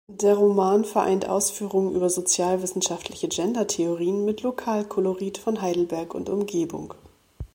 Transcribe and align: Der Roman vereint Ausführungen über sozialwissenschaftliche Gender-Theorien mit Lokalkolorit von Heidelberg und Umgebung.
Der 0.09 0.33
Roman 0.35 0.83
vereint 0.83 1.29
Ausführungen 1.29 1.93
über 1.95 2.09
sozialwissenschaftliche 2.09 3.27
Gender-Theorien 3.27 4.25
mit 4.25 4.41
Lokalkolorit 4.41 5.37
von 5.37 5.61
Heidelberg 5.61 6.15
und 6.15 6.27
Umgebung. 6.27 6.95